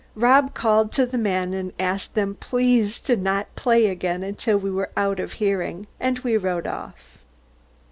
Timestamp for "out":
4.97-5.19